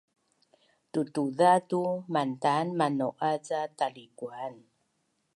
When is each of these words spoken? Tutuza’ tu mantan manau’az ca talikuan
Tutuza’ 0.91 1.51
tu 1.69 1.81
mantan 2.13 2.67
manau’az 2.79 3.41
ca 3.47 3.61
talikuan 3.77 4.55